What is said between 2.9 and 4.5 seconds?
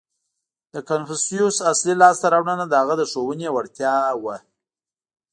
د ښوونې وړتیا وه.